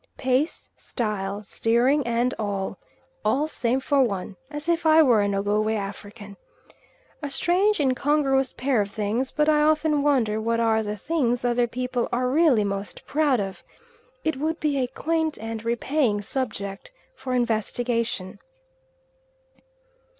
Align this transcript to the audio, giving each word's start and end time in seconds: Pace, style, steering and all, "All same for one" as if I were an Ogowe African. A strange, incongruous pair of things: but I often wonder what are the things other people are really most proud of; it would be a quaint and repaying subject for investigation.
Pace, 0.17 0.67
style, 0.75 1.43
steering 1.43 2.07
and 2.07 2.33
all, 2.39 2.79
"All 3.23 3.47
same 3.47 3.79
for 3.79 4.01
one" 4.01 4.35
as 4.49 4.67
if 4.67 4.83
I 4.83 5.03
were 5.03 5.21
an 5.21 5.35
Ogowe 5.35 5.75
African. 5.77 6.37
A 7.21 7.29
strange, 7.29 7.79
incongruous 7.79 8.51
pair 8.53 8.81
of 8.81 8.89
things: 8.89 9.29
but 9.29 9.47
I 9.47 9.61
often 9.61 10.01
wonder 10.01 10.41
what 10.41 10.59
are 10.59 10.81
the 10.81 10.97
things 10.97 11.45
other 11.45 11.67
people 11.67 12.09
are 12.11 12.29
really 12.29 12.63
most 12.63 13.05
proud 13.05 13.39
of; 13.39 13.63
it 14.23 14.37
would 14.37 14.59
be 14.59 14.79
a 14.79 14.87
quaint 14.87 15.37
and 15.37 15.63
repaying 15.63 16.23
subject 16.23 16.89
for 17.13 17.35
investigation. 17.35 18.39